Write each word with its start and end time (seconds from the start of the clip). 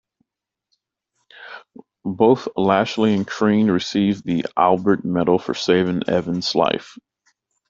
Both 2.03 2.47
Lashly 2.57 3.13
and 3.15 3.27
Crean 3.27 3.69
received 3.69 4.23
the 4.25 4.45
Albert 4.57 5.05
Medal 5.05 5.37
for 5.37 5.53
saving 5.53 6.09
Evans' 6.09 6.55
life. 6.55 6.97